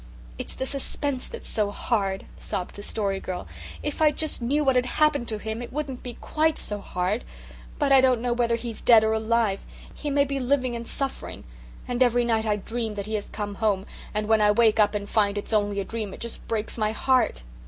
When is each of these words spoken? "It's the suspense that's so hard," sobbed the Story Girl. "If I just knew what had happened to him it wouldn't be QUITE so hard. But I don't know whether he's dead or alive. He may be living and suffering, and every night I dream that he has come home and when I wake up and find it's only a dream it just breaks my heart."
"It's 0.39 0.55
the 0.55 0.65
suspense 0.65 1.27
that's 1.27 1.47
so 1.47 1.69
hard," 1.69 2.25
sobbed 2.35 2.73
the 2.73 2.81
Story 2.81 3.19
Girl. 3.19 3.45
"If 3.83 4.01
I 4.01 4.09
just 4.09 4.41
knew 4.41 4.63
what 4.63 4.75
had 4.75 4.87
happened 4.87 5.27
to 5.27 5.37
him 5.37 5.61
it 5.61 5.71
wouldn't 5.71 6.01
be 6.01 6.15
QUITE 6.19 6.57
so 6.57 6.79
hard. 6.81 7.23
But 7.77 7.91
I 7.91 8.01
don't 8.01 8.19
know 8.19 8.33
whether 8.33 8.55
he's 8.55 8.81
dead 8.81 9.03
or 9.03 9.13
alive. 9.13 9.63
He 9.93 10.09
may 10.09 10.25
be 10.25 10.39
living 10.39 10.75
and 10.75 10.87
suffering, 10.87 11.43
and 11.87 12.01
every 12.01 12.25
night 12.25 12.47
I 12.47 12.55
dream 12.55 12.95
that 12.95 13.05
he 13.05 13.13
has 13.13 13.29
come 13.29 13.53
home 13.53 13.85
and 14.11 14.27
when 14.27 14.41
I 14.41 14.49
wake 14.49 14.79
up 14.79 14.95
and 14.95 15.07
find 15.07 15.37
it's 15.37 15.53
only 15.53 15.79
a 15.79 15.85
dream 15.85 16.15
it 16.15 16.19
just 16.19 16.47
breaks 16.47 16.79
my 16.79 16.93
heart." 16.93 17.43